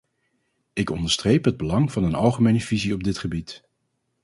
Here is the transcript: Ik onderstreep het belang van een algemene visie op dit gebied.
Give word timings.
Ik 0.73 0.89
onderstreep 0.89 1.45
het 1.45 1.57
belang 1.57 1.91
van 1.91 2.03
een 2.03 2.15
algemene 2.15 2.61
visie 2.61 2.93
op 2.93 3.03
dit 3.03 3.17
gebied. 3.17 3.63